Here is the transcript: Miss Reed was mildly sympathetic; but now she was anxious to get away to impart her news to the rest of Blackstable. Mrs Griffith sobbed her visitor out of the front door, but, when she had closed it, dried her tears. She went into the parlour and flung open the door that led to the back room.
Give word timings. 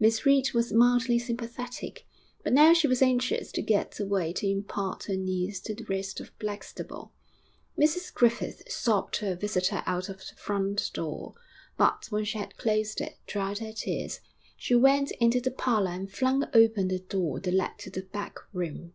Miss 0.00 0.26
Reed 0.26 0.50
was 0.54 0.72
mildly 0.72 1.20
sympathetic; 1.20 2.04
but 2.42 2.52
now 2.52 2.72
she 2.72 2.88
was 2.88 3.00
anxious 3.00 3.52
to 3.52 3.62
get 3.62 4.00
away 4.00 4.32
to 4.32 4.48
impart 4.48 5.04
her 5.04 5.14
news 5.14 5.60
to 5.60 5.72
the 5.72 5.84
rest 5.84 6.18
of 6.18 6.36
Blackstable. 6.40 7.12
Mrs 7.78 8.12
Griffith 8.12 8.64
sobbed 8.68 9.18
her 9.18 9.36
visitor 9.36 9.84
out 9.86 10.08
of 10.08 10.16
the 10.18 10.34
front 10.34 10.90
door, 10.94 11.34
but, 11.76 12.06
when 12.10 12.24
she 12.24 12.38
had 12.38 12.56
closed 12.56 13.00
it, 13.00 13.18
dried 13.28 13.60
her 13.60 13.72
tears. 13.72 14.18
She 14.56 14.74
went 14.74 15.12
into 15.20 15.40
the 15.40 15.52
parlour 15.52 15.92
and 15.92 16.10
flung 16.10 16.48
open 16.52 16.88
the 16.88 16.98
door 16.98 17.38
that 17.38 17.54
led 17.54 17.78
to 17.78 17.90
the 17.90 18.02
back 18.02 18.38
room. 18.52 18.94